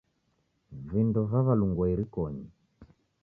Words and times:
Vindo 0.91 1.19
vaw'alungua 1.31 1.85
irikonyi. 1.93 2.45